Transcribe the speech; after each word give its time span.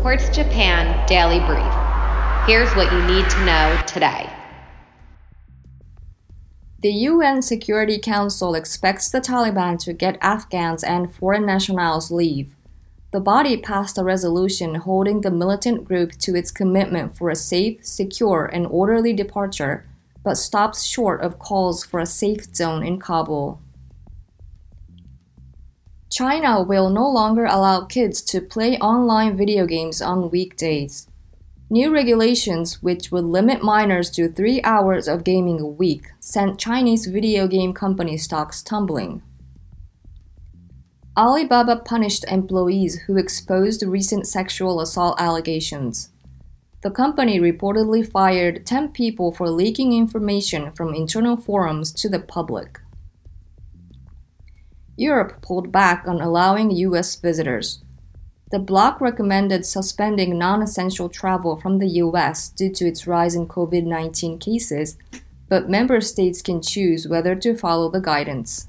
Quartz 0.00 0.30
Japan 0.30 1.06
Daily 1.06 1.40
Brief. 1.40 1.74
Here's 2.46 2.74
what 2.74 2.90
you 2.90 3.02
need 3.06 3.28
to 3.28 3.44
know 3.44 3.78
today. 3.86 4.30
The 6.80 6.90
UN 6.90 7.42
Security 7.42 7.98
Council 7.98 8.54
expects 8.54 9.10
the 9.10 9.20
Taliban 9.20 9.78
to 9.80 9.92
get 9.92 10.16
Afghans 10.22 10.82
and 10.82 11.14
foreign 11.14 11.44
nationals 11.44 12.10
leave. 12.10 12.54
The 13.10 13.20
body 13.20 13.58
passed 13.58 13.98
a 13.98 14.02
resolution 14.02 14.76
holding 14.76 15.20
the 15.20 15.30
militant 15.30 15.84
group 15.84 16.12
to 16.20 16.34
its 16.34 16.50
commitment 16.50 17.14
for 17.14 17.28
a 17.28 17.36
safe, 17.36 17.84
secure, 17.84 18.46
and 18.46 18.66
orderly 18.68 19.12
departure, 19.12 19.86
but 20.24 20.38
stops 20.38 20.82
short 20.82 21.20
of 21.20 21.38
calls 21.38 21.84
for 21.84 22.00
a 22.00 22.06
safe 22.06 22.54
zone 22.56 22.82
in 22.82 22.98
Kabul. 22.98 23.60
China 26.20 26.60
will 26.60 26.90
no 26.90 27.08
longer 27.08 27.46
allow 27.46 27.80
kids 27.86 28.20
to 28.20 28.42
play 28.42 28.76
online 28.76 29.38
video 29.38 29.64
games 29.64 30.02
on 30.02 30.28
weekdays. 30.28 31.08
New 31.70 31.90
regulations, 31.90 32.82
which 32.82 33.10
would 33.10 33.24
limit 33.24 33.64
minors 33.64 34.10
to 34.10 34.28
three 34.28 34.60
hours 34.62 35.08
of 35.08 35.24
gaming 35.24 35.58
a 35.62 35.66
week, 35.66 36.08
sent 36.20 36.60
Chinese 36.60 37.06
video 37.06 37.48
game 37.48 37.72
company 37.72 38.18
stocks 38.18 38.62
tumbling. 38.62 39.22
Alibaba 41.16 41.76
punished 41.76 42.26
employees 42.28 43.00
who 43.06 43.16
exposed 43.16 43.82
recent 43.82 44.26
sexual 44.26 44.82
assault 44.82 45.18
allegations. 45.18 46.10
The 46.82 46.90
company 46.90 47.40
reportedly 47.40 48.06
fired 48.06 48.66
10 48.66 48.88
people 48.88 49.32
for 49.32 49.48
leaking 49.48 49.94
information 49.94 50.72
from 50.72 50.94
internal 50.94 51.38
forums 51.38 51.90
to 51.92 52.10
the 52.10 52.20
public. 52.20 52.78
Europe 55.00 55.40
pulled 55.40 55.72
back 55.72 56.04
on 56.06 56.20
allowing 56.20 56.70
US 56.70 57.16
visitors. 57.16 57.82
The 58.50 58.58
bloc 58.58 59.00
recommended 59.00 59.64
suspending 59.64 60.36
non 60.36 60.60
essential 60.60 61.08
travel 61.08 61.56
from 61.56 61.78
the 61.78 61.88
US 62.04 62.50
due 62.50 62.70
to 62.72 62.86
its 62.86 63.06
rise 63.06 63.34
in 63.34 63.46
COVID 63.48 63.84
19 63.86 64.38
cases, 64.38 64.98
but 65.48 65.70
member 65.70 66.02
states 66.02 66.42
can 66.42 66.60
choose 66.60 67.08
whether 67.08 67.34
to 67.34 67.56
follow 67.56 67.90
the 67.90 68.00
guidance. 68.00 68.68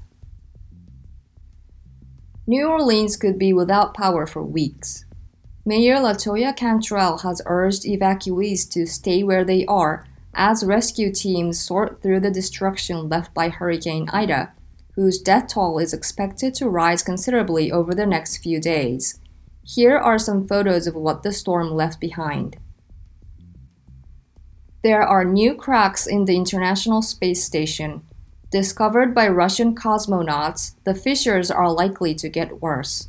New 2.46 2.66
Orleans 2.66 3.18
could 3.18 3.38
be 3.38 3.52
without 3.52 3.92
power 3.92 4.26
for 4.26 4.42
weeks. 4.42 5.04
Mayor 5.66 5.96
Latoya 5.96 6.56
Cantrell 6.56 7.18
has 7.18 7.42
urged 7.44 7.82
evacuees 7.82 8.68
to 8.70 8.86
stay 8.86 9.22
where 9.22 9.44
they 9.44 9.66
are 9.66 10.06
as 10.34 10.64
rescue 10.64 11.12
teams 11.12 11.60
sort 11.60 12.02
through 12.02 12.20
the 12.20 12.30
destruction 12.30 13.10
left 13.10 13.34
by 13.34 13.50
Hurricane 13.50 14.08
Ida 14.10 14.54
whose 14.94 15.20
death 15.20 15.48
toll 15.48 15.78
is 15.78 15.92
expected 15.92 16.54
to 16.54 16.68
rise 16.68 17.02
considerably 17.02 17.72
over 17.72 17.94
the 17.94 18.06
next 18.06 18.38
few 18.38 18.60
days. 18.60 19.20
Here 19.64 19.96
are 19.96 20.18
some 20.18 20.46
photos 20.46 20.86
of 20.86 20.94
what 20.94 21.22
the 21.22 21.32
storm 21.32 21.70
left 21.70 22.00
behind. 22.00 22.58
There 24.82 25.02
are 25.02 25.24
new 25.24 25.54
cracks 25.54 26.06
in 26.06 26.24
the 26.24 26.36
International 26.36 27.02
Space 27.02 27.44
Station. 27.44 28.02
Discovered 28.50 29.14
by 29.14 29.28
Russian 29.28 29.74
cosmonauts, 29.74 30.74
the 30.84 30.94
fissures 30.94 31.50
are 31.50 31.72
likely 31.72 32.14
to 32.16 32.28
get 32.28 32.60
worse. 32.60 33.08